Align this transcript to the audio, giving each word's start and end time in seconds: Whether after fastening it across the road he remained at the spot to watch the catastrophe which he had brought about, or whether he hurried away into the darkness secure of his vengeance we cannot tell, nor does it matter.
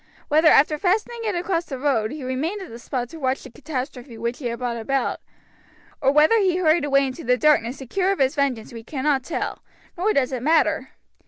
Whether 0.29 0.47
after 0.47 0.79
fastening 0.79 1.25
it 1.25 1.35
across 1.35 1.65
the 1.65 1.77
road 1.77 2.09
he 2.09 2.23
remained 2.23 2.59
at 2.63 2.69
the 2.71 2.79
spot 2.79 3.09
to 3.09 3.19
watch 3.19 3.43
the 3.43 3.51
catastrophe 3.51 4.17
which 4.17 4.39
he 4.39 4.47
had 4.47 4.57
brought 4.57 4.77
about, 4.77 5.19
or 6.01 6.11
whether 6.11 6.39
he 6.39 6.57
hurried 6.57 6.85
away 6.85 7.05
into 7.05 7.23
the 7.23 7.37
darkness 7.37 7.77
secure 7.77 8.11
of 8.11 8.17
his 8.17 8.33
vengeance 8.33 8.73
we 8.73 8.83
cannot 8.83 9.23
tell, 9.23 9.61
nor 9.95 10.11
does 10.11 10.31
it 10.31 10.41
matter. 10.41 10.89